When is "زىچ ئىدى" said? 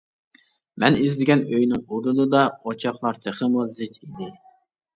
3.79-4.35